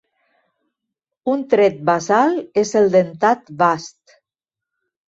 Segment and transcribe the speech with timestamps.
[1.35, 4.21] Un tret basal és el dentat bast.